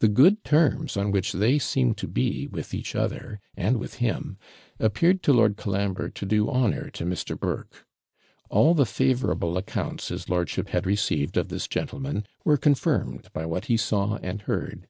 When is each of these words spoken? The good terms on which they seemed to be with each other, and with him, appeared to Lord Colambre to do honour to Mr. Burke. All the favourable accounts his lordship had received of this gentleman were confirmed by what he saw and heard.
The 0.00 0.08
good 0.08 0.44
terms 0.44 0.94
on 0.98 1.10
which 1.10 1.32
they 1.32 1.58
seemed 1.58 1.96
to 1.96 2.06
be 2.06 2.46
with 2.46 2.74
each 2.74 2.94
other, 2.94 3.40
and 3.56 3.78
with 3.78 3.94
him, 3.94 4.36
appeared 4.78 5.22
to 5.22 5.32
Lord 5.32 5.56
Colambre 5.56 6.10
to 6.10 6.26
do 6.26 6.50
honour 6.50 6.90
to 6.90 7.06
Mr. 7.06 7.34
Burke. 7.40 7.86
All 8.50 8.74
the 8.74 8.84
favourable 8.84 9.56
accounts 9.56 10.08
his 10.08 10.28
lordship 10.28 10.68
had 10.68 10.84
received 10.84 11.38
of 11.38 11.48
this 11.48 11.66
gentleman 11.66 12.26
were 12.44 12.58
confirmed 12.58 13.32
by 13.32 13.46
what 13.46 13.64
he 13.72 13.78
saw 13.78 14.16
and 14.18 14.42
heard. 14.42 14.86